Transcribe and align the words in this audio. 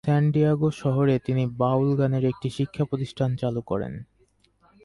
স্যান 0.07 0.23
Diego 0.31 0.69
শহরে 0.81 1.15
তিনি 1.19 1.43
বাউল 1.57 1.89
গানের 1.97 2.23
একটি 2.25 2.47
শিক্ষাপ্রতিষ্ঠান 2.49 3.29
চালু 3.35 3.61
করেন। 3.61 3.93